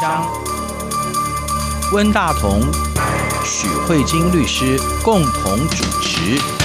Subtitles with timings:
[0.00, 0.26] 将，
[1.92, 2.60] 温大同、
[3.44, 6.55] 许慧晶律师共同主持。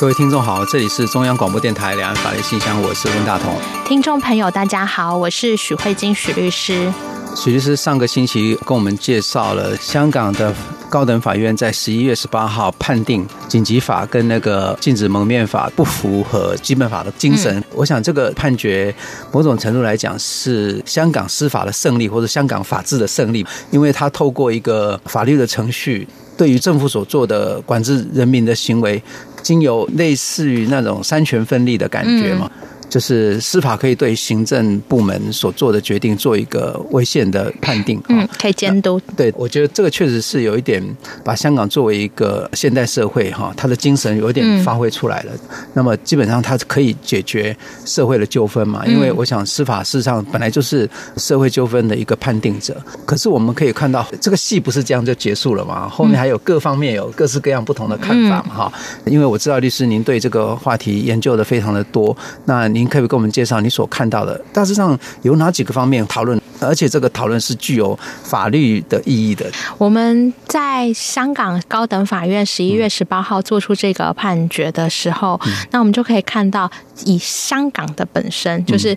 [0.00, 3.54] 各位听众好，这里是中央广播电台两岸法律信箱，我是温大同。
[3.84, 6.90] 听众朋友大家好，我是许慧晶许律师。
[7.36, 10.54] 许律师上个星期跟我们介绍了香港的
[10.88, 17.58] 高等法院在十一月十八号判定紧急法跟那个禁止蒙面法不符合基本法的精神。
[17.58, 18.92] 嗯、我想这个判决
[19.30, 26.08] 某种程度来讲是香港司法的胜利，或者香港法治的胜利，因为他透过一个法律的程序。
[26.36, 29.02] 对于政府所做的管制人民的行为，
[29.42, 32.50] 经由类似于那种三权分立的感觉嘛。
[32.90, 39.00] 就是司法可以对行政部门所做的决定做一个违宪的判定，嗯，可以监督。
[39.16, 40.82] 对，我觉得这个确实是有一点
[41.22, 45.32] 把香港作为一个现代社会哈，它的精神有一点发挥出来了。
[45.72, 52.76] 那么基本上它可以解决社会的纠纷嘛，因为我想司法事实上本来就是社会纠纷的一个判定者。
[53.06, 58.72] 可是我们可以看到这个戏不是这样就结束了嘛，后面还有各方面有各式各样不同的看法嘛哈。
[59.06, 62.16] 因为我知道律师您对这个话题研究的非常的多，
[62.46, 62.79] 那你。
[62.80, 66.40] 您可以给我们介绍你所看到的，大致上有哪几个方面讨论？
[66.60, 69.44] 而且这个讨论是具有法律的意义的。
[69.76, 76.70] 我们在香港高等法院十一月十八号做出这个判决的时候，嗯、那我们就可以看到，
[77.04, 78.96] 以香港的本身就是。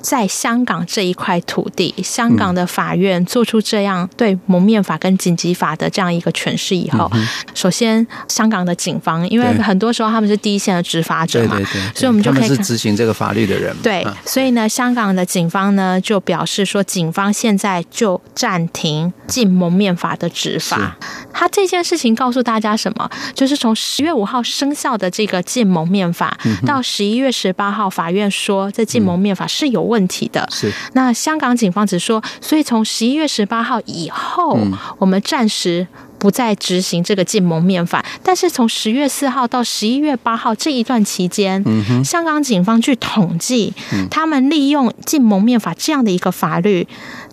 [0.00, 7.10] 在香港这一块土地，香港的法院做出这样对蒙面法跟紧急法的这样一个诠释以后，
[7.54, 11.56] 首先香港的警方，因为很多时候他们是第一线的执法者嘛，
[11.94, 13.74] 所以我们就可以是执行这个法律的人。
[13.82, 20.96] 对，所以呢，香港的警方呢就表示说，警方现在就暂停禁蒙面法的执法。
[21.32, 23.08] 他这件事情告诉大家什么？
[23.34, 30.48] 就是从十月五号生效的这个禁蒙面法，到十一月十八号，法院说这禁蒙面法是有问题的。
[30.50, 30.72] 是。
[30.94, 34.56] 那香港警方只说，所以从十一月十八号以后，
[34.98, 35.86] 我们暂时
[36.20, 38.04] 不再执行这个禁蒙面法。
[38.22, 41.64] 但是从十月四号到十一月八号这一段期间，
[42.04, 43.74] 香港警方去统计，
[44.08, 46.86] 他们利用禁蒙面法这样的一个法律。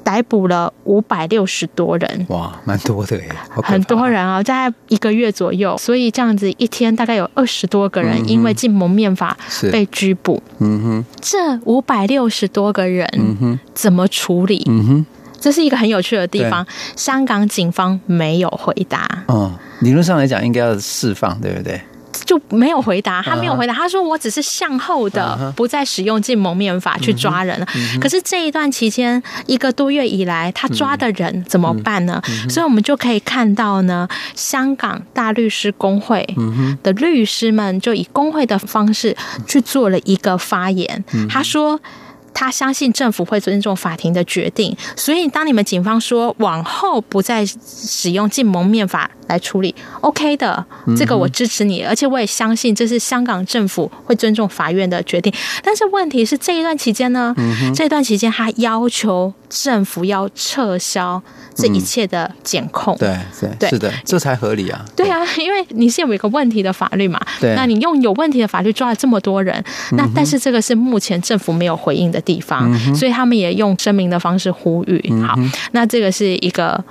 [0.07, 9.37] 逮捕了五百六十多人，哇，蛮多的耶，很多人啊，在一个月左右，所以这样子一天大概有二十多个人因为禁蒙面法
[9.69, 10.41] 被拘捕。
[10.59, 14.63] 嗯哼，这五百六十多个人，嗯哼，怎么处理？
[14.69, 15.05] 嗯哼，
[15.39, 16.65] 这是一个很有趣的地方。
[16.95, 19.07] 香港警方没有回答。
[19.27, 21.79] 嗯，理论上来讲应该要释放，对不对？
[22.25, 23.73] 就没有回答，他没有回答。
[23.73, 27.67] 他说：“我只是向后的，不再使用禁蒙面法去抓人了。
[28.01, 32.19] 可是这一段期间一个多月以来，他抓的人怎么办呢？
[32.49, 36.27] 所以我们就可以看到呢，香港大律师工会
[36.81, 39.15] 的律师们就以工会的方式
[39.45, 41.03] 去做了一个发言。
[41.29, 41.79] 他说。”
[42.39, 50.63] 他相信政府会尊重法庭的决定，所以当你们警方说往后不再使用禁蒙面法来处理，OK 的，
[50.95, 55.33] 这个我支持你，而且我也相信这是香港政府会尊重法院的决定。
[55.63, 57.33] 但是问题是这一段期间呢？
[57.75, 61.21] 这段期间他要求政府要撤销
[61.55, 62.95] 这一切的检控。
[62.97, 63.17] 对
[63.57, 64.83] 对，是的，这才合理啊。
[64.95, 67.19] 对啊，因为你是有一个问题的法律嘛。
[67.39, 69.63] 对，那你用有问题的法律抓了这么多人，
[69.93, 75.01] 那但是这个是目前政府没有回应的地方，所以他们也用声明的方式呼吁。
[75.25, 75.35] 好，
[75.71, 76.83] 那这个是一个。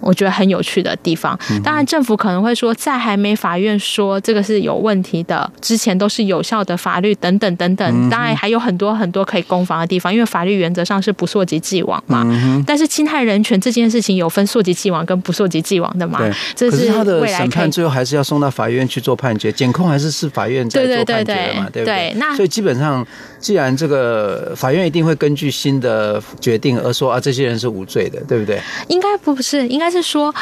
[0.00, 8.10] 我觉得很有趣的地方，当然政府可能会说，在还没法院说这个是有问题的之前，都是有效的法律等等等等。
[8.10, 12.24] 当然还有很多很多可以攻防的地方，因为法律原则上是不溯及既往嘛。
[12.66, 16.18] 但是侵害人权这件事情有分溯及既往跟不溯及既往的嘛？
[16.18, 16.70] 对。
[16.70, 21.68] 可是他的审判最后还是要送到法院去做判决，检控还是是法院在做判决的嘛？
[21.72, 22.14] 对不对？
[22.16, 23.06] 那所以基本上，
[23.40, 28.58] 既然这个法院一定会根据新的决定而说啊，这些人是无罪的，对不对？
[28.88, 29.90] 应该不是，应该。
[29.90, 30.32] 是说。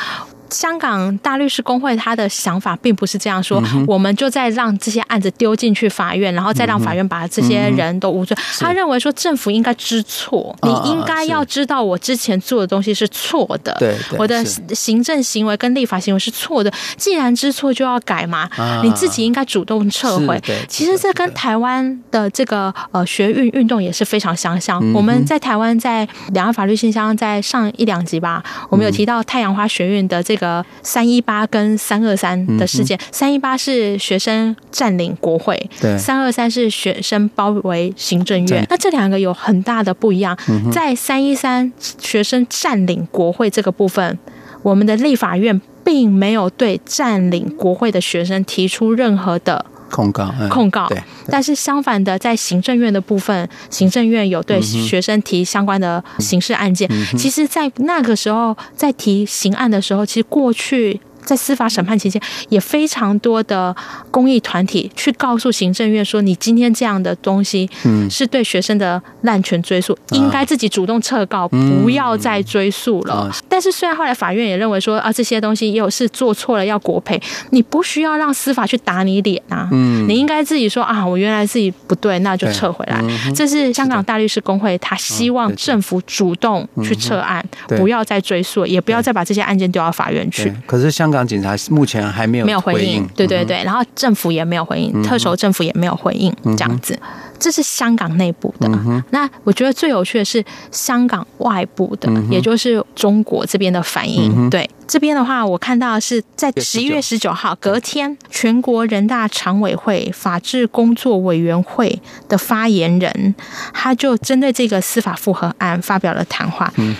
[0.50, 8.36] 香港大律师公会他的想法并不是这样说，我们就在让这些案子丢进去法院，然后再让法院把这些人都无罪。
[8.58, 16.72] 他认为说政府应该知错，你应该要知道我之前做的东西是错的，对，我的行政行为跟立法行为是错的。
[16.96, 18.48] 既然知错就要改嘛，
[18.82, 20.40] 你自己应该主动撤回。
[20.68, 24.78] 其实这跟台湾的这个呃学运运动也是非常相像。
[24.92, 30.48] 我们在台湾在两岸法律信箱在上一两集吧，我们有提到太阳花学运的这个。
[30.48, 32.96] 个三一八跟三二三的事件。
[33.10, 38.64] 三一八是学生占领国会，对，三二三是学生包围行政院。
[38.70, 40.38] 那这两个有很大的不一样。
[40.72, 44.16] 在三一三学生占领国会这个部分，
[44.62, 49.66] 我们的立法院并没有对占领国会的学生提出任何的。
[49.90, 50.88] 控告，嗯、控告。
[51.28, 56.88] 但是相反的，在行政院的部分，行政院有对学生提相关的刑事案件。
[56.90, 61.00] 嗯、其实，在那个时候，在提刑案的时候，其实过去。
[61.28, 63.76] 在司法审判期间，也非常多的
[64.10, 77.20] 公益团体去告诉行政院说：“你今天这样的东西，嗯是对学生的滥权追诉，应该自己主动撤告，不要再追诉了。”但是，虽然后来法院也认为说：“啊，这些东西也有是做错了要国赔，
[77.50, 83.04] 你不需要让司法去打你脸啊，嗯你应该自己说啊，我原来自己不对，那就撤回来。”
[83.36, 87.44] 这是香港大律师工会，他希望政府主动去撤案，
[87.76, 90.50] 不要再追诉，也不要再把这些案件丢到法院去。
[90.66, 91.17] 可是香港。
[91.26, 96.98] 警察目前还没有没有回应，对对对，然后政府也没有回应，特首政府也没有回应，这样子。
[97.38, 104.50] 这是香港内部的，嗯、那我觉得最有趣的是香港外部的，嗯、也就是中国这边的反应。
[104.50, 113.34] 对这边的话，我看到的是在十一月十九号隔天，全国人大常委会法制工作委员会的发言人，
[113.72, 116.72] 他就针对这个司法复核案发表了谈话。
[116.76, 116.96] 嗯、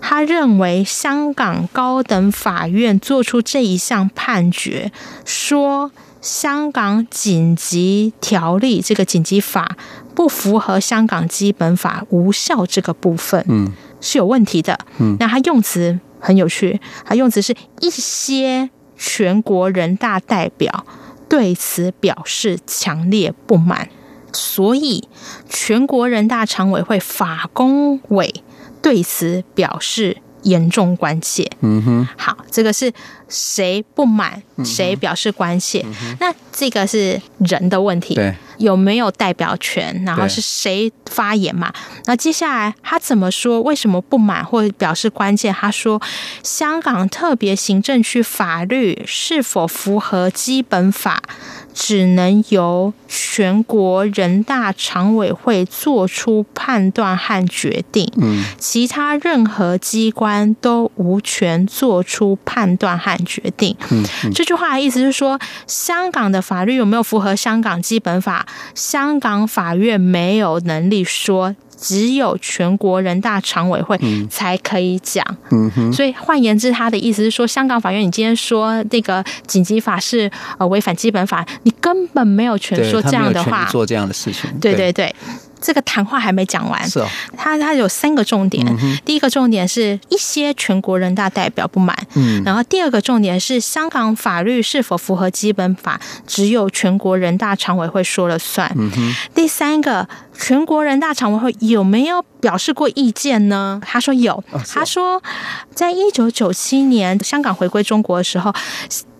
[0.00, 4.90] 他认为香港高等法院做出这一项判决，
[5.24, 5.92] 说。
[6.20, 9.76] 香港紧急条例这个紧急法
[10.14, 20.84] 不符合香港基本法无效这个部分，嗯，是有问题的，嗯，那他用词很有趣，他用词是一些全国人大代表
[21.28, 23.88] 对此表示强烈不满，
[24.32, 25.08] 所以
[25.48, 28.42] 全国人大常委会法工委
[28.82, 30.18] 对此表示。
[30.42, 31.48] 严重关切。
[31.60, 32.92] 嗯哼，好，这个是
[33.28, 35.84] 谁不满，谁表示关切？
[35.86, 40.02] 嗯、那这个是人的问题，对，有没有代表权？
[40.06, 41.72] 然后是谁发言嘛？
[42.04, 43.60] 那接下来他怎么说？
[43.62, 45.52] 为什么不满或者表示关键？
[45.52, 46.00] 他说，
[46.44, 51.20] 香港特别行政区法律是否符合基本法？
[51.72, 63.74] 只能由全国人大常委会做出判断和决定，嗯，其他任何机关都无权做出判断和决定。
[63.90, 68.44] 嗯，嗯，这句话的意思是说，香港的法律有没有符合香港基本法？
[68.74, 71.54] 香港法院没有能力说。
[71.82, 73.98] 只有全国人大常委会
[74.28, 75.24] 才可以讲，
[75.90, 84.92] 所以换言之，他的意思是说，香港法院，你今天说那个紧急法是呃违反基本法，你根本没有权说这样的话，做这样的事情，对对。
[84.92, 85.14] 对。
[85.60, 88.66] 这个谈话还没讲完，是哦，他他有三个重点。
[88.66, 98.70] 嗯、第一个重点是一些全国人大代表不满，嗯，然后第二个重点是香港法律是否符合基本法，只有全国人大常委会说了算。
[98.76, 100.08] 嗯哼，第三个，
[100.38, 103.80] 全国人大常委会有没有表示过意见呢？
[103.84, 105.22] 他说有，哦、他说
[105.74, 108.54] 在一九九七年香港回归中国的时候。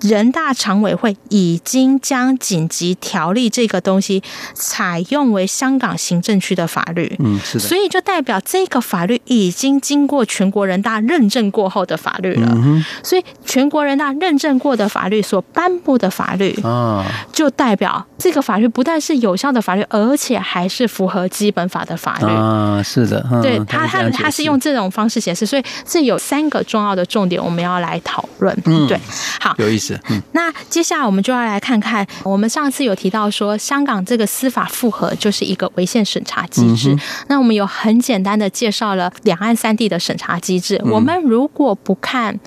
[0.01, 4.23] 人大常委会已经将紧急条例这个东西
[4.55, 12.49] 采用为香港行政区的法律，嗯，是的，所以就代表这个法律已经经过全国人大认证过后的法律了。
[12.51, 22.83] 嗯，所以全国人大认证过的法律所颁布的法律啊，就代表这个法律不但是有效的法律，而且还是符合基本法的法律啊。
[22.83, 28.57] 是的，对他他他是用这种方式显示，所以这有三个重要的重点我们要来讨论。
[28.65, 28.99] 嗯，对，
[29.41, 29.90] 好，有意思。
[30.09, 36.93] 嗯，那接下来我们就要来看看，我们上次有提到说，香港这个司法复核就是一个违宪审查机制。
[36.93, 40.81] 嗯、那我们有很简单的介绍了两岸三地的审查机制。
[40.85, 42.39] 嗯、我们如果不看。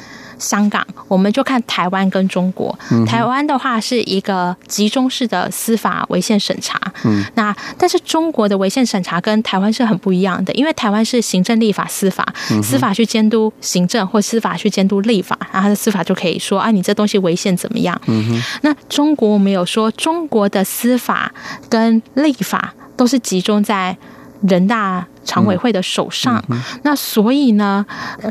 [0.44, 2.78] 香港，我们就看台湾跟中国。
[3.08, 6.80] 台湾的话是一个集中式的司法违宪审查。
[7.06, 12.26] 嗯，那但是中国的违宪审查跟台湾是很不一样的，因为台湾是行政、立法、司法，
[12.62, 18.00] 司法去监督行政，或司法去监督立法，然后他的司法就可以说啊，你这东西违宪怎么样？
[18.08, 18.42] 嗯。
[18.62, 21.32] 那中国我们有说，中国的司法
[21.70, 23.98] 跟立法都是集中在
[24.42, 26.44] 人大常委会的手上，
[26.84, 27.86] 那所以呢，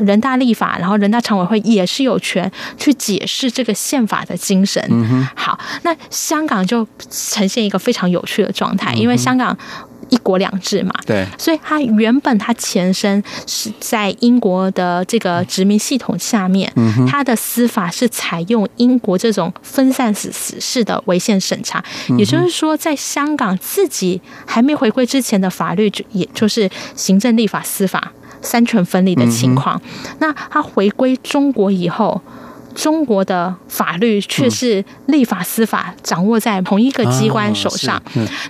[0.05, 4.83] 人大立法，然后人大常委会也是有权去解释这个宪法的精神。
[4.89, 9.57] 嗯、好，那香港就呈现一个非常有趣的状态，因为香港。
[10.13, 28.11] 一国两制嘛，对，所以它原本它前身是在英国的这个殖民系统下面，嗯，它的司法是采用英国这种分散式式的违宪审查，嗯，也就是说，在香港自己还没回归之前的法律，就也就是行政、立法、司法
[28.43, 29.81] 三权分立的情况。
[29.83, 32.21] 嗯，那它回归中国以后。
[32.75, 38.01] 中国的法律却是立法司法掌握在同一个机关手上。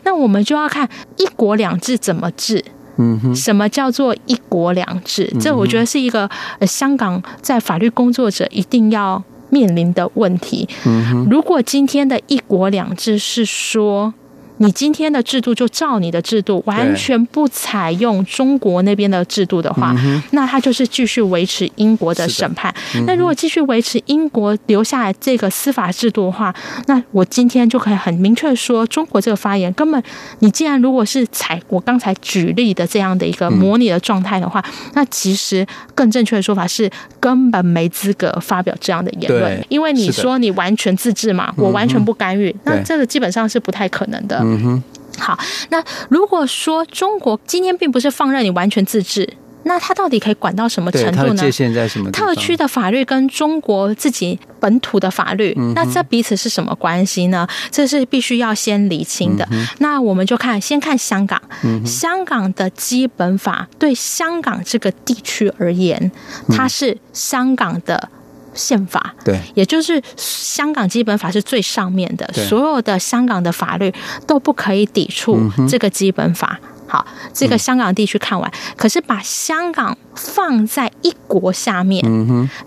[0.04, 0.88] 那我们就要看
[1.18, 2.64] 一国两制怎么治。
[2.98, 5.32] 嗯哼，什么叫做一国两制？
[5.42, 6.30] 这我觉得是一个
[6.62, 10.68] 香港在法律工作者一定要面临的问题。
[10.86, 14.14] 嗯哼，如果今天的一国两制是说。
[14.58, 19.96] 你今天的制度就照你的制度，完全不采用中国那边的制度的话，
[20.32, 22.74] 那他就是继续维持英国的审判。
[23.06, 26.54] 那如果继续维持英国留下来这个司法制度的话，
[26.88, 30.02] 那我今天就可以很明确说，中国这个发言根本，
[30.40, 44.44] 你既然如果是采我刚才举例的这样的一个模拟的状态的话，那其实更正确的说法是根本没资格发表这样的言论，因为你说你完全自治嘛，我完全不干预，那这个基本上是不太可能的。
[44.54, 44.84] 嗯哼，
[45.20, 45.38] 好，
[45.70, 49.28] 那如果说中国今天并不是放任你完全自治，
[49.66, 51.36] 那它到底可以管到什么程度呢？
[51.36, 52.12] 界限在什么？
[52.12, 57.48] 特区的法律跟中国自己本土的法律，嗯、那这彼此是什么关系呢？
[57.72, 59.48] 这是必须要先理清的。
[59.52, 66.12] 嗯、那我们就看，先看香港，嗯、香港的基本法对香港这个地区而言，
[66.50, 68.10] 它是香港的。
[68.54, 73.94] 宪法，对，也就是香港基本法是最上面的，所有的香港的法律
[74.28, 76.60] 都不可以抵触这个基本法。
[76.86, 82.04] 好，这个香港地区看完，可是把香港放在一国下面，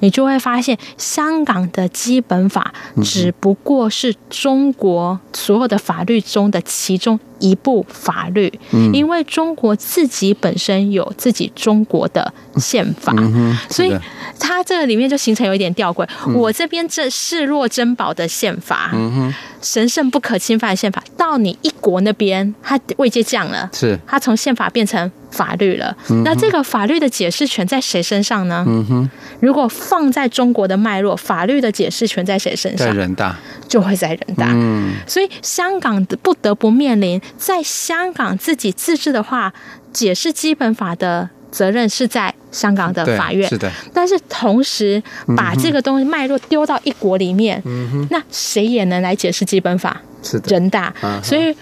[0.00, 2.72] 你就会发现香港的基本法
[3.02, 8.52] 只不过是中国所有的法律中的其中一部法律，
[8.92, 13.14] 因为中国自己本身有自己中国的宪法，
[13.70, 13.96] 所以。
[14.38, 23.98] 它这个里面就形成有一点吊诡，嗯、我这边这视若珍宝的宪法，嗯、神圣不可侵犯的宪法，到你一国那边，它位阶降了，是。
[24.06, 25.95] 它从宪法变成法律了。
[26.11, 28.64] 嗯、那这个法律的解释权在谁身上呢？
[28.66, 32.88] 嗯、哼如果放在中国的脉络，法律的解释权在谁身上？
[32.88, 33.37] 在人大，
[33.69, 34.49] 就会在人大。
[34.52, 39.52] 嗯、所以香港不得不面临，在香港自己自治的话，
[39.93, 41.31] 解释基本法的。
[41.49, 43.71] 责任是在香港的法院，是的。
[43.95, 45.02] 但是同时
[45.35, 50.02] 把这个东西脉络丢到一国里面，嗯、哼那谁也能来解释基本法？
[50.23, 50.93] 是的，人大。
[51.00, 51.57] 啊、所以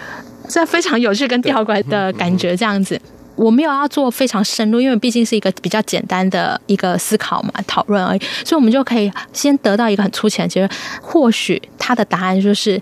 [0.48, 2.56] 这非常有趣跟吊诡的感觉。
[2.56, 3.00] 这样子，
[3.36, 8.20] 我没有要做非常深入，因为毕竟是一个比较简单的一个思考嘛，讨论而已。
[8.44, 12.80] 所以我们就可以先得到一个很粗浅的结论，或许他的答案就是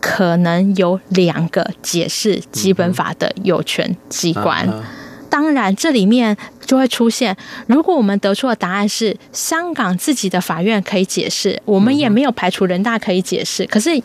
[0.00, 4.66] 可能有两个解释基本法的有权机关。
[4.68, 4.82] 嗯
[5.30, 7.36] 当然，这里面就会出现，
[7.66, 13.66] 如果我们得出的答案是香港自己的法院可以解释，我们也没有排除人大可以解释。
[13.66, 14.00] 可是，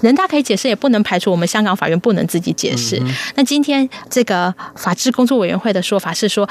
[0.00, 3.02] 人大可以解释，也不能排除我们香港法院不能自己解释。
[3.34, 6.48] 那今天这个法制工作委员会的说法是说。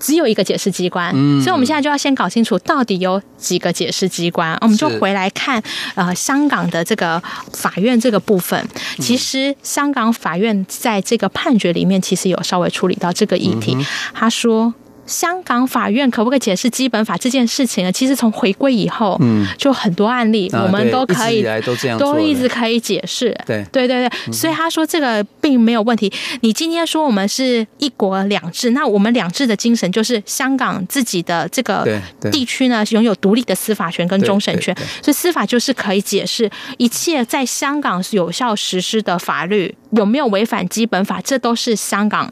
[0.00, 4.56] 只有一个解释机关，嗯、所以我们现在就要先搞清楚到底有几个解释机关。
[4.60, 5.60] 我们就回来看，
[5.96, 7.20] 呃，香港的这个
[7.52, 8.64] 法院这个部分。
[9.00, 13.74] 其实香港法院在这个判决里面，其实有稍微处理到这个议题。
[13.74, 14.72] 嗯、他说。
[15.08, 17.90] 香港法院可不可以解释基本法这件事情呢？
[17.90, 23.34] 其实从回归以后，嗯，就很多案例，我们都可以都这样，都一直可以解释。
[23.46, 26.12] 对对对对，所以他说这个并没有问题。
[26.42, 31.88] 你今天说我们是一国两制，那我们两制的精神就是香港自己的这个
[32.30, 42.30] 地区呢，拥有独立的司法权跟终审权，所以司法就是可以解释一切在香港有效实施的法律有没有违反基本法，这都是香港。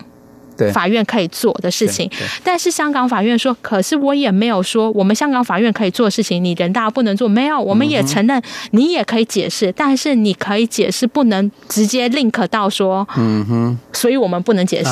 [0.73, 2.11] 法院可以做的事情，
[2.43, 7.29] 但是香港法院说，可是我也没有说我们香港法院可以做的事情，你人大不能做。
[7.29, 14.91] 没有，我们也承认你也可以解释，但是你可以解释，不能直接 link 到说，嗯哼，所以我们不能解释。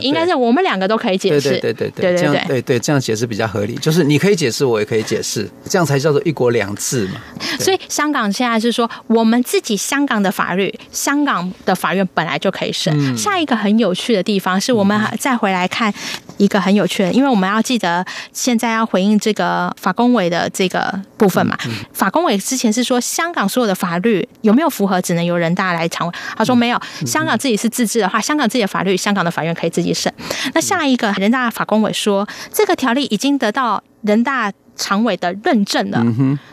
[0.00, 1.50] 应该是我们两个都可以解释。
[1.50, 3.74] 对对对对对对对对，这样解释比较合理。
[3.74, 7.20] 就是你可以解释，我也可以解释，这样才叫做一国两制嘛。
[7.58, 13.16] 所以香港现在是说，我们自己香港的法律，香港的法院本来就可以审。
[13.16, 15.01] 下一个很有趣的地方是我们。
[15.18, 15.92] 再回来看
[16.36, 21.56] 一个很有趣的，因为我们要记得现在要回应这个法工委的这个部分嘛。
[21.92, 26.14] 法工委之前是说香港所有的法律有没有符合，只能由人大来常委。
[26.36, 30.12] 他说没有，香港自己是自治的话，香港自己的法律，香港的法院可以自己审。
[30.54, 36.04] 那下一个人大法工委说，这个条例已经得到人大常委的认证了，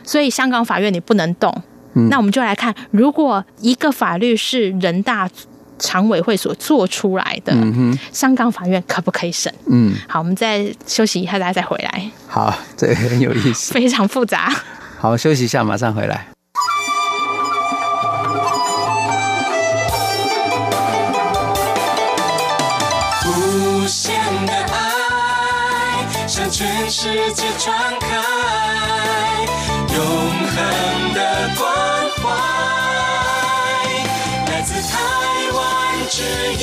[0.04, 1.54] 所以香港法院你不能动。
[2.10, 5.30] 那我们就来看，如果一个法律是人大。
[5.80, 9.54] 常委会所做出来的，嗯、哼香港法院可不可以审？
[9.68, 12.12] 嗯，好，我们再休息一下，大家再回来。
[12.28, 14.54] 好，这个很有意思，非常复杂。
[15.00, 16.28] 好，休息一下，马上回来。
[23.26, 24.14] 无限
[24.46, 28.39] 的爱向全世界传开。
[36.20, 36.60] 之音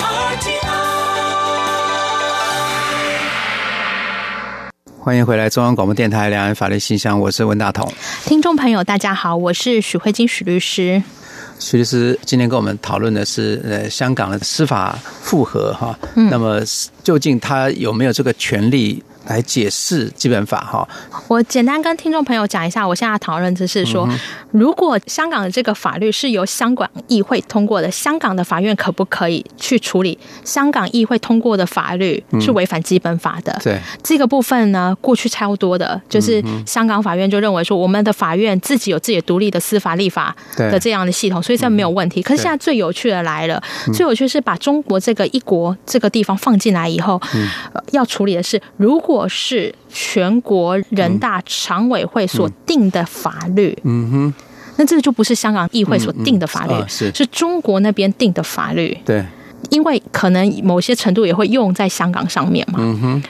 [0.00, 0.58] RTI。
[4.98, 7.88] 欢迎回来，中央广播电台两岸法律信箱，我是温大同。
[8.24, 11.00] 听众朋友，大家好，我是许慧金许律师。
[11.60, 16.60] 许律师今天跟我们讨论的是，呃，香港的司法复核哈，那么
[17.04, 19.00] 究竟他有没有这个权利？
[19.26, 20.86] 来解释基本法哈，
[21.28, 24.06] 我简单跟听众朋友讲一下，我现在讨论的是说，
[24.50, 30.18] 如果香港的这个法律是由香港议会通过的，香港的法院可不可以去处理？
[30.44, 33.52] 香港议会通过的法律是违反基本法的？
[33.52, 33.80] 嗯、对。
[34.02, 42.20] 这个部分呢，过去超多的，就是香港法院就认为说，我们的法院自己有自己独立的司法立法的这样的系统，所以这没有问题。
[42.20, 43.62] 可是现在最有趣的来了，
[43.94, 47.18] 最有趣是把中国这个一国这个地方放进来以后，
[47.92, 49.13] 要处理的是如果。
[49.14, 54.34] 我是全国人大常委会所定的法律，嗯哼，
[54.76, 57.12] 那这个就不是香港议会所定的法律，是。
[57.14, 59.24] 是中国那边定的法律，对，
[59.70, 63.22] 因为可能某些程度也会用在香港上面嘛，嗯哼。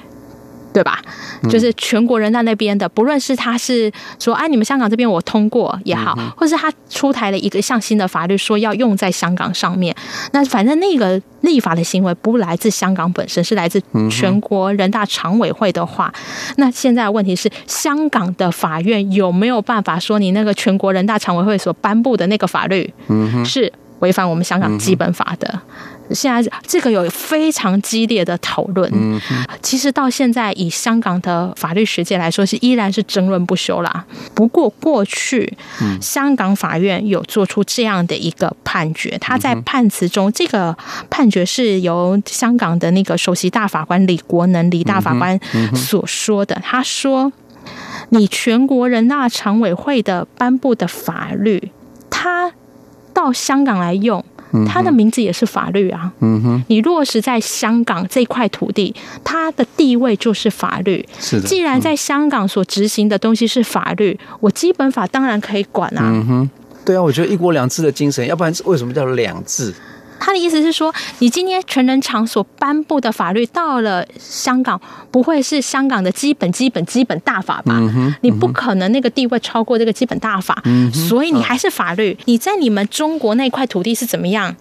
[0.75, 1.01] 对吧？
[1.49, 9.95] 就是全国人大那边的，不论是他是说，哎，你们香港这边我通过也好，或是他出台了一个项新的法律，说要用在香港上面，
[10.33, 16.13] 那反正那个立法的行为不来自香港本身，是来自全国人大常委会的话，
[16.57, 22.93] 那现在的问题是，香港的法院有没有办法说，你那个全国人大常委会所颁布的那个法律，
[23.45, 25.61] 是违反我们香港基本法的？
[26.11, 28.91] 现在这个有非常激烈的讨论。
[28.93, 29.21] 嗯，
[29.63, 34.05] 其实到现在以香港的法律学界来说，是依然是争论不休啦。
[34.35, 35.57] 不过过去，
[36.01, 40.77] 香港法院有做出这样的一个判决，他在判词中，这个
[41.09, 45.39] 判决是由香港的那个首席大法官李国能李大法官
[45.75, 46.55] 所说的。
[46.63, 47.33] 他说
[48.11, 51.73] ：“你全国人大常委会的颁布的法律，
[52.11, 52.53] 他
[53.15, 54.23] 到香港来用。”
[54.67, 61.05] 它的名字也是法律啊，嗯哼，你落实在香港这块土地，它的地位就是法律。
[61.19, 66.03] 是的，既然在香港所执行的东西是法律，我基本法当然可以管啊。
[66.13, 66.51] 嗯哼，
[66.85, 69.75] 对啊，我觉得一国两制的精神，要不然为什么叫两制？
[70.19, 77.81] 他的意思是说，你今天全人场所颁布的法律到了香港，不会是香港的基本、基本、基本大法吧？
[78.23, 82.17] 你不可能那个地位超过这个基本大法，所以你还是法律。
[82.25, 84.55] 你在你们中国那块土地是怎么样？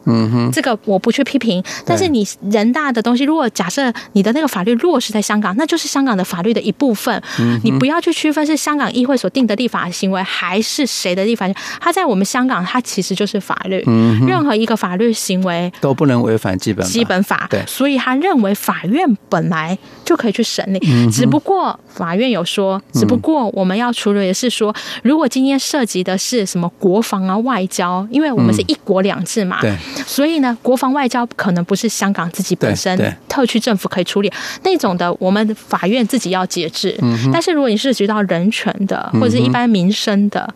[0.52, 1.64] 这个我不去批评。
[1.86, 7.22] 但是你人大的东西，如果假设你的那个法律落实在香港，那就是香港的法律的一部分。
[7.64, 11.62] 你不要去区分是香港议会所定的立法行为，还是谁的立法行为。
[11.80, 13.84] 它在我们香港，它其实就是法律。
[14.28, 15.72] 任何一个法律行为。
[15.82, 20.80] 都不能违反基本基本法，对，所以他认为法院本来就可以去审理，
[21.12, 29.76] 只不过法院有说，只不过我们要处理的是说，如果今天涉及的是什么国防啊、外交，因为我们是一国两制嘛，对，
[30.06, 34.32] 所以呢，国防外交可能不是香港自己本身特区政府可以处理。
[34.64, 36.98] 那种的，我们法院自己要节制。
[37.32, 40.48] 但是如果你涉及到人权的或者是一般民生的，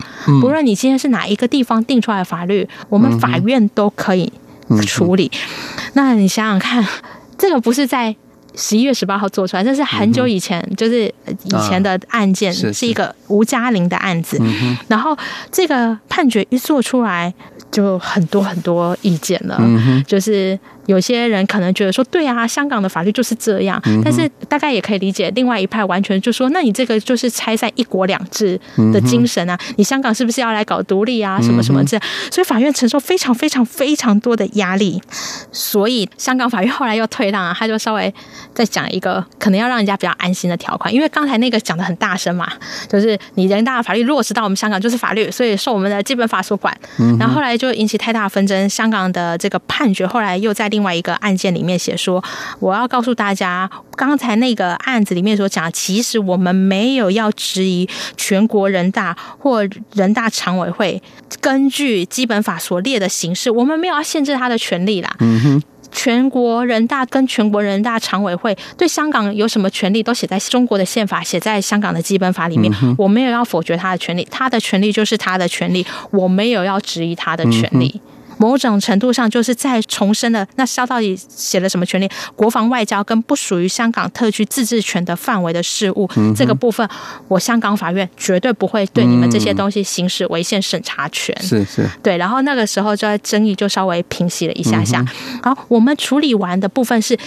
[0.42, 4.32] 不论你今天是哪一个地方定出来的法律，我们法院都可以。
[4.86, 5.32] 处理，
[5.94, 6.86] 那你想想看，
[7.38, 8.16] 这个不是在
[8.56, 11.06] 十一月十八号做出来，这是很久以前，就是
[11.44, 14.42] 以前的案件，是一个吴嘉玲的案子。
[14.88, 15.18] 然后
[15.52, 17.34] 这个判决一做出来，
[17.72, 19.60] 就很多很多意见了，
[20.06, 20.60] 就是。
[20.88, 25.32] 有些人可能觉得说，对啊，香港的法律就是这样，但是大概也可以理解。
[25.36, 28.60] 另外一派完全就说，那你这个就是拆散一国两制
[28.94, 29.58] 的精神啊！
[29.76, 31.40] 你香港是不是要来搞独立啊？
[31.42, 32.04] 什么什么这样？
[32.32, 35.02] 所以法院承受非常非常非常多的压力。
[35.52, 38.14] 所以香港法院后来又退让啊，他就稍微
[38.54, 42.52] 再讲一个可能要让人家比较安心的条款，因为刚才那个讲的很大声嘛，
[42.90, 46.76] 就是你人大的法律落实到我们香港就是法律，所以受我们的基本法所管。
[47.20, 52.24] 然后后来就引起太大纷争，香港的这个判决后来又在另外一个案件里面写说，
[52.60, 61.02] 我要告诉大家，刚才那个案子里面所讲，其实我们没有要质疑全国人大或人大常委会
[61.42, 65.16] 根据基本法所列的形式，我们没有要限制他的权利啦。
[65.20, 65.62] 嗯哼，
[65.92, 72.72] 全国人大跟全国人大常委会对香港有什么权利，都写在中国的宪法，写在香港的基本法里面。
[72.98, 78.02] 我没有要否决他的权利，他的权利就是他的权利，我没有要质疑他的权利。
[78.38, 82.10] 某种程度上，就是在重申了那肖到底写了什么权利？
[82.36, 86.88] 国防外交跟不属于香港特区自治权的范围的事务，嗯、这个部分，
[87.28, 91.36] 我香港法院绝对不会对你们这些东西行使违宪审查权。
[91.42, 92.18] 是是，对。
[92.18, 95.04] 然后那个时候，就争议就稍微平息了一下下。
[95.42, 97.18] 好、嗯，我们处理完的部分是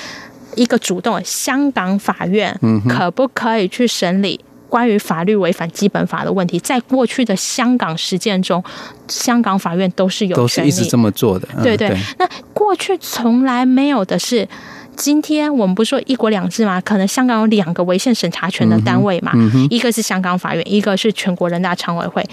[0.57, 2.57] 一个主动，香港法院
[2.89, 8.65] 可不可以去审理关于法律违反基本法的问题，在过去的香港实践中，
[9.09, 11.47] 香港法院都是有都是一直这么做的。
[11.57, 14.49] 嗯、对，对对，那过去从来没有的是，
[14.97, 16.81] 今天我们不是说一国两制嘛？
[16.81, 22.25] 可能香港有两个违宪审查权的单位嘛，嗯嗯、一个是香港法院，一个是全国人大常委会。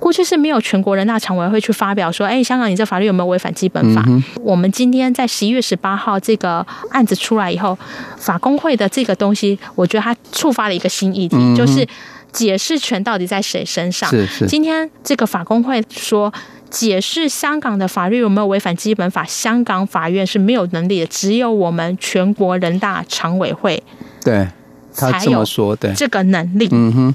[0.00, 4.02] 过去是没有全国人大常委会去发表说，哎，香港你这法律有没有违反基本法？
[4.08, 7.78] 嗯、我们今天在十一月十八号这个案子出来以后，
[8.16, 11.86] 法工会的这个东西，我觉得它触发了一个新议题，嗯、就是
[12.32, 14.08] 解释权到底在谁身上？
[14.08, 14.46] 是是。
[14.46, 16.32] 今天这个法工会说，
[16.70, 23.82] 解释香港的法律有没有违反基本法，香港法院是没有能力的，只有我们全国人大常委会
[24.24, 24.48] 对
[24.96, 26.68] 他这么说，对这个能力。
[26.72, 27.14] 嗯哼。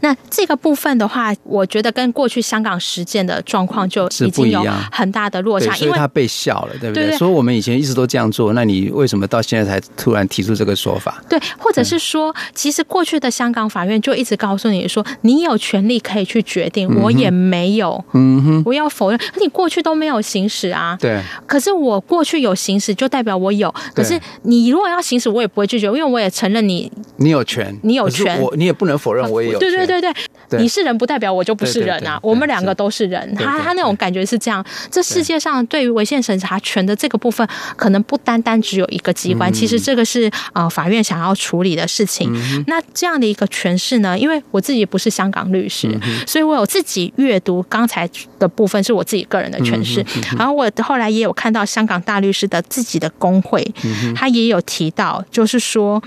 [0.00, 7.16] 那这个部分的话，我觉得跟过去香港实践的状况就已经有很大的落差，因为他被笑了，对不对？
[7.16, 11.22] 所以我们以前一直都这样做，那你为什么到现在才突然提出这个说法？
[11.28, 21.20] 对，或者是说，其实过去的香港法院就一直告诉你说，你有权利可以去决定，我也没有，嗯哼，我要否认，你过去都没有行使啊，对。
[21.46, 23.72] 可是我过去有行使，就代表我有。
[23.94, 29.58] 可是你如果要行使，我也不会拒绝，因为我也承认你，你有权，你有权，我你也不能否认我也有。
[29.70, 30.14] 对对对对，
[30.50, 30.60] 对。
[30.60, 33.34] 你是人不代表我就不是人啊，我们两个都是人。
[33.34, 34.64] 他他那种感觉是这样。
[34.90, 42.32] 这世界上对于违宪审查权的这个部分，可能不单单只有一个机关，其实这个是呃法院想要处理的事情。
[42.66, 45.88] 那这样的一个诠释呢，因为我自己不是香港律师，
[46.26, 50.04] 所以我有自己阅读刚才的部分是我自己个人的诠释。
[50.36, 53.66] 然后我后来也有看到香港大律师的自己的工会，
[54.14, 56.02] 他也有提到，就是说，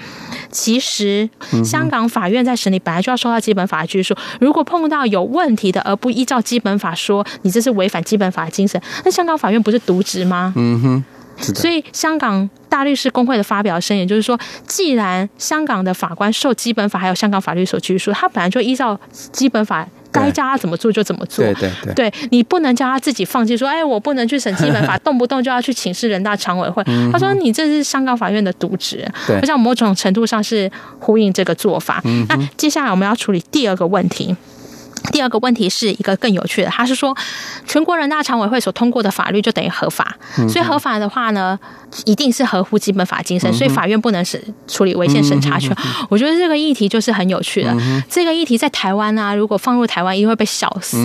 [0.52, 1.30] 其实
[1.64, 10.54] 香港法院在审理本来就要受到基本法的拘束，如果碰到有问题的，而不依照基本法说，你这是违反基本法的精神，那香港法院不是渎职吗？
[10.56, 11.04] 嗯哼。
[11.56, 19.00] 所以香港大律师工会的发表声言就是说，既然香港的法官受基本法还有香港法律所拘束，他本来就依照
[19.32, 21.44] 基本法该叫他怎么做就怎么做。
[21.46, 26.84] 对对对，对你不能叫他自己放弃说，哎，我不能去审基本法， 动不动就要去请示人大常委会。
[27.12, 29.06] 他说你这是香港法院的渎职。
[29.42, 30.70] 我想某种程度上是
[31.00, 32.02] 呼应这个做法。
[32.28, 34.36] 那接下来我们要处理第二个问题。
[35.12, 37.16] 第二个问题是一个更有趣的，他是说，
[37.66, 40.18] 全国人大常委会所通过的法律就等于合法，
[40.48, 41.58] 所以合法的话呢，
[42.06, 45.76] 一定是合乎基本法精神，所以法院不能是处理违宪审查权。
[46.10, 47.76] 我觉得这个议题就是很有趣的，
[48.10, 50.98] 这个议题在台湾啊，如果放入台湾，一定会被笑死。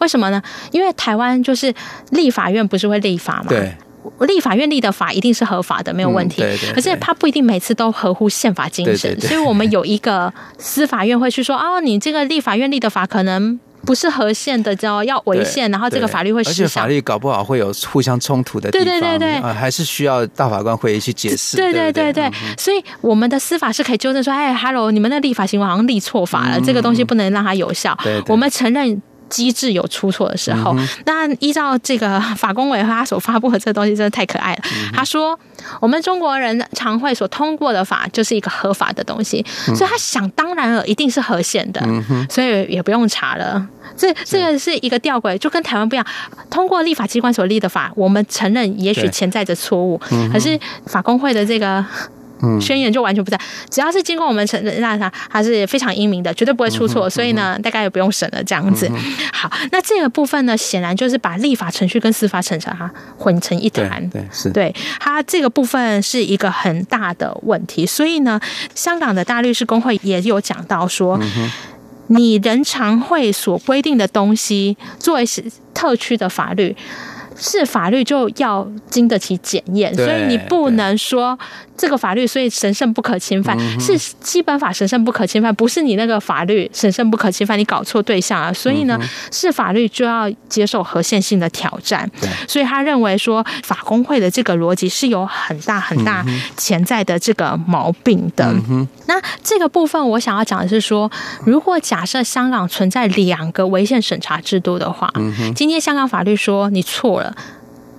[0.00, 0.42] 为什么呢？
[0.70, 1.74] 因为台湾就是
[2.10, 3.46] 立法院不是会立法嘛？
[3.48, 3.76] 对。
[4.20, 6.40] 立法院立的法一定是合法的，没有问题。
[6.40, 16.64] 对对对，可是他不一定每次都合乎宪法精神，所以我们有一个司法院会去说：哦，你这个立法院立的法可能不是合宪的，叫要违宪，然后这个法律会失效。
[16.64, 18.84] 而且法律搞不好会有互相冲突的地方。
[18.84, 21.56] 对对对对，呃，还是需要大法官会议去解释。
[21.56, 27.96] 对对对对，对，所以我们的司法是可以纠正说：哎，Hello，你们的立法行为好像立错法了，嗯，这个东西不能让它有效。
[28.02, 29.00] 对对对，我们承认。
[29.28, 30.74] 机制有出错的时候，
[31.06, 34.62] 那依照这个法工委和他所发布的这个东西，真的太可爱了。
[34.92, 35.38] 他说，
[35.80, 41.80] 我们中国人常会所通过的法就是一个合法的东西，所以他想当然了，一定是合宪的，
[42.28, 43.66] 所以也不用查了。
[43.96, 46.06] 这这个是一个吊诡，就跟台湾不一样。
[46.50, 50.00] 通过立法机关所立的法，我们承认也许潜在着错误，
[50.32, 51.84] 可是法工会的这个。
[52.60, 58.90] 宣言就完全不在，只要是经过我们承认，那它还是非常英明的，绝对不会出错，所以呢，大概也不用审了这样子。
[59.32, 64.08] 好，那这个部分呢，显然就是把立法程序跟司法程序哈混成一谈。
[64.10, 68.40] 对，是对它这个部分是一个很大的问题，所以呢，
[68.74, 71.18] 香港的大律师工会也有讲到说，
[72.08, 76.76] 你人常会所规定的东西，作为是特区的法律。
[77.40, 81.38] 是法律就要经得起检验，所以你不能说
[81.78, 88.52] 这个法律所以神圣不可侵犯，是基本法神圣不可侵犯，不是你那个法律神圣不可侵犯，你搞错对象了。
[88.52, 88.98] 所以呢，
[89.30, 92.10] 是法律就要接受合宪性的挑战。
[92.48, 98.52] 所以他认为说法工会的这个逻辑是有很大很大潜在的这个毛病的。
[99.06, 101.10] 那这个部分我想要讲的是说，
[101.44, 105.08] 如果假设香港存在两个违宪审查制度的话，
[105.54, 107.32] 今天香港法律说你错了。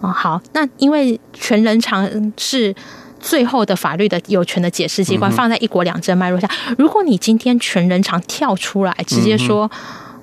[0.02, 2.74] 哦，好，那因为全人常是
[3.20, 9.70] 最后的法律的有权的解释机关，放在一国两制脉络下，如果你今天全人常跳出来直接说，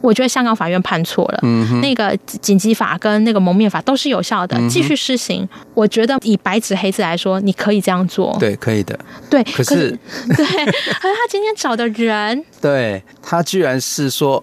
[0.00, 1.40] 我觉得香港法院判错了，
[1.80, 9.98] 那个紧急法跟那个蒙面法都是有效的，继续施行，我觉得以白纸黑字来说，你可以这样做，对，可以的，对，可是，可是
[10.36, 14.42] 对， 可是他今天找的人， 对他居然是说。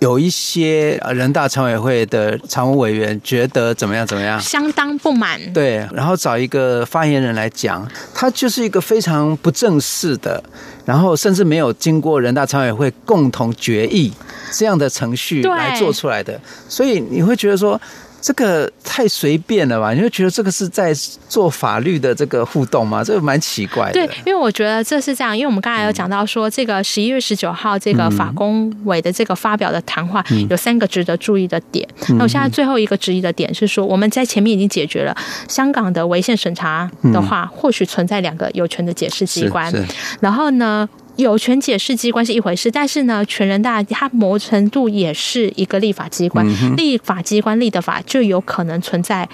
[0.00, 4.06] 有一些人大常委会的常务委员觉得怎么样？
[4.06, 4.40] 怎么样？
[4.40, 5.40] 相当不满。
[5.52, 10.42] 对，然后找一个发言人来讲，他就是一个非常不正式的，
[10.84, 14.12] 然后甚至没有经过人大常委会共同决议
[14.52, 17.80] 这样的程序来做出来的，所以你会觉得说。
[18.20, 19.92] 这个太随便了吧？
[19.92, 20.92] 你就觉得这个是在
[21.28, 23.02] 做法律的这个互动吗？
[23.04, 23.92] 这个蛮奇怪的。
[23.92, 31.88] 对，因为我觉得这是这样，因为我们刚才有讲到说，这个十一月十九号这个法工委的这个发表的谈话有三个值得注意的点。
[32.16, 35.16] 那我现在最后一个质疑的点是说，我们在前面已经解决了
[35.48, 39.72] 香港的违宪审查的话，或许存在两个有权的解释机关。
[40.20, 40.88] 然后呢？
[41.18, 49.28] 有权解释机关是一回事，但是呢，全人大它某程度也是一个立法机关，嗯、立法机关立的法就有可能存在，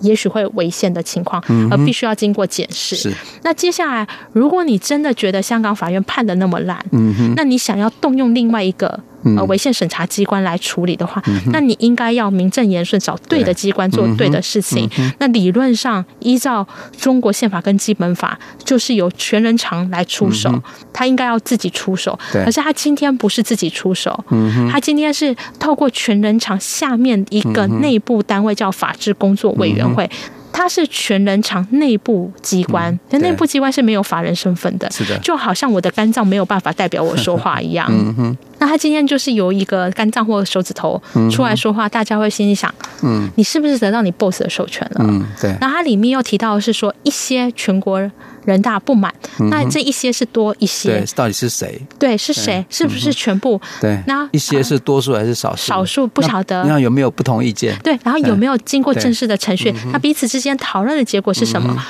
[0.00, 2.94] 也许会违宪的情况，而必须要经过检视。
[2.94, 3.12] 是。
[3.42, 9.00] 那接下来，如果你真的觉得香港法院判的那么烂，嗯，那你想要动用另外一个。
[9.36, 14.88] 呃，违宪审查机关来处理的话，嗯、那你应该要名正言顺找对的机关做对的事情。
[15.18, 16.66] 那理论上，依照
[16.98, 22.18] 中国宪法跟基本法，就是由全人常来出手，嗯、他应该要自己出手。
[22.32, 30.04] 可是他今天不是自己出手，嗯、他今天是透过全人常下面一个内部单位叫法制工作委员会。
[30.04, 30.16] 嗯
[30.54, 37.86] 它是全人常内部机关，但内部机关是没有法人身份的，是的，就好像我的肝脏没有办法代表我说话一样。
[37.90, 42.72] 嗯哼，那他今天就是由一个肝脏或手指头出来说话，大家会心里想，
[43.02, 45.04] 嗯，你是不是得到你 boss 的授权了？
[45.04, 45.52] 嗯，对。
[45.60, 48.10] 那它里面又提到的是说一些全国。
[48.44, 49.14] 人大不满，
[49.50, 50.88] 那这一些是多一些？
[50.88, 51.80] 对，到底是谁？
[51.96, 52.66] 对，是谁？
[52.68, 53.60] 是不是全部？
[53.80, 55.68] 对，那一些是多数还是少数？
[55.68, 56.64] 少数不晓得。
[56.64, 57.78] 那有没有不同意见？
[57.84, 59.72] 对，然后有没有经过正式的程序？
[59.92, 61.80] 那彼此之间讨论的结果是什么？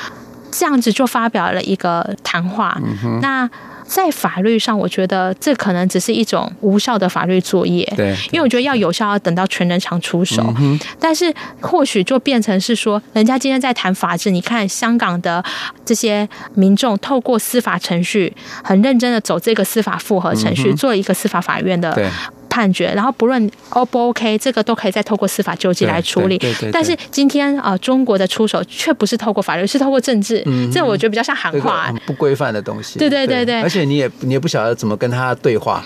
[0.51, 2.79] 这样子就发表了一个谈话。
[3.23, 3.49] 那。
[3.94, 7.85] 在法律上，我觉得这可能只是一种无效的法律作业。
[7.94, 10.42] 对，因为我觉得要有效，要等到全人场出手。
[10.59, 15.44] 嗯、但是或许就变成是说，人家今天在谈法治，你看香港的
[15.85, 22.11] 这些民众透过司法程序，很认真的走这个司法复核程序，嗯、做一个司法法院的。
[22.53, 26.38] 判决，然后不论 O 不 OK，这个都可以再透过司法救济来处理。
[26.71, 30.43] 但是今天啊、呃，中国的出手却不是透过法律，是透过政治。
[30.45, 32.99] 嗯，这我觉得比较像喊话，不规范的东西。
[32.99, 35.83] 对对对对，而且你也你也不晓得怎么跟他对话。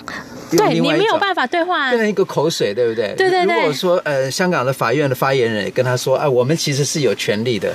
[0.51, 3.15] 对，你没有办法对话，变成一个口水，对不对？
[3.17, 3.55] 对对对。
[3.55, 7.73] 如果说呃，香港的法院的发言人也跟他说，哎，我们其实是有权利的，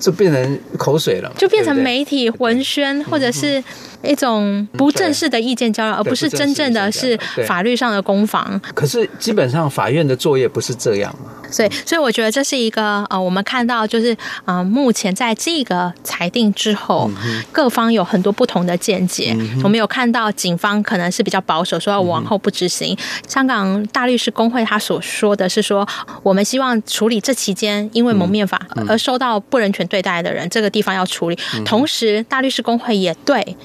[0.00, 3.62] 就变成口水了，就变成媒体文宣或者是。
[4.04, 8.60] 一种不正式的意见交流，而不是真正的是法律上的攻防。
[8.74, 11.30] 可是基本上法院的作业不是这样嘛？
[11.50, 17.08] 所以，所以我觉得这是一个呃，我们看到就是呃，目前在这个裁定之后，
[17.52, 19.36] 各方有很多不同的见解。
[19.62, 22.96] 我们有看到警方可能是比较保守，说要往后不执行。
[23.28, 25.86] 香港大律师公会他所说的是说，
[26.24, 31.38] 我们希望处理这期间因为蒙面法而受到不人权对待的人，这个地方要处理。
[31.64, 33.56] 同时，大律师公会也对。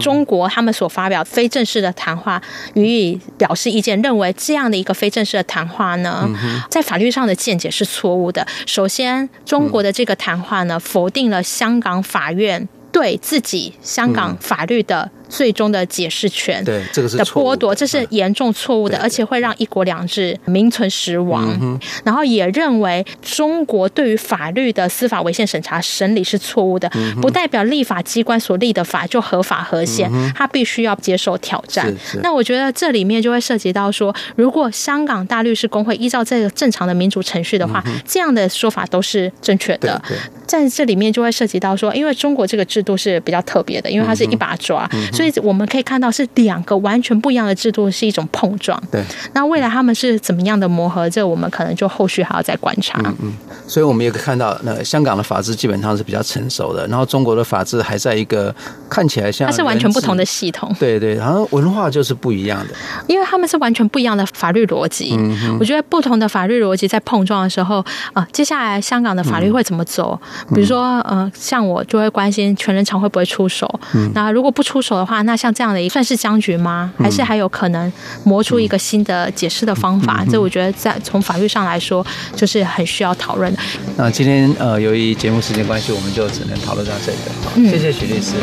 [0.00, 2.40] 中国他们所发表非正式的谈话
[2.74, 6.28] 予以表示意见，认为这样的一个非正式的谈话呢，
[6.68, 8.46] 在法律上的见解是错误的。
[8.66, 15.10] 首先，中国的这个谈话呢，否定了香港法院对自己香港法律的。
[15.30, 17.24] 最终的解释权，对这个是的。
[17.24, 21.78] 剥夺，这是严重错误的，而且会让一国两制名存实亡。
[22.04, 26.90] 然后也认为中国对于法律的司法违宪审查审理是错误的，
[27.22, 31.94] 不代表立法机关所立的法就合法合宪，他必须要接受挑战。
[32.22, 40.02] 那我觉得这里面就会涉及到说，如果香港大律师工会依照这个正常的民主程序的话，这样的说法都是正确的。
[40.46, 44.88] 在这里面就会涉及到说，因为中国这个制度是比较特别的，因为它是一把抓。
[45.12, 48.80] 所以我们可以看到，是两个完全不一样的制度，是一种碰撞。
[48.90, 49.02] 对，
[49.34, 51.08] 那未来他们是怎么样的磨合？
[51.10, 53.00] 这我们可能就后续还要再观察。
[53.04, 53.32] 嗯嗯。
[53.66, 58.54] 所以我们也可以看到，那香港的法治基本上是比较成熟的，然后中国的法治还在一个
[58.88, 60.74] 看起来像它是完全不同的系统。
[60.78, 62.74] 对对，然后文化就是不一样的，
[63.06, 65.14] 因为他们是完全不一样的法律逻辑。
[65.18, 65.56] 嗯哼。
[65.60, 70.18] 我觉得不同的法律逻辑在碰撞的时候啊，接下来香港的法律会怎么走？
[70.54, 73.68] 比如说，呃，像我就会关心全人常会不会出手。
[73.94, 74.10] 嗯。
[74.14, 76.92] 那如果不出手的话，那像这样的一算是僵局吗？
[76.98, 77.92] 还是还有可能
[78.24, 80.24] 磨出一个新的解释的方法？
[80.30, 83.58] 这我觉得在从法律上来说，就是很需要讨论的。
[83.96, 87.32] 那今天呃，由于节目时间关系，我们就只能讨论到这里了。
[87.44, 88.34] 好，谢谢许律师。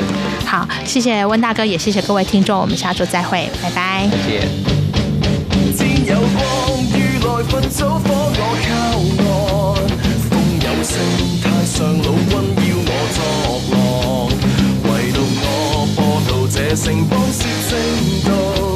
[0.45, 4.07] 好，谢谢温大哥，也谢谢各位听众，我们下周再会，拜拜。
[4.11, 4.47] 再见。
[16.67, 17.79] 夜城邦雪声
[18.25, 18.66] 到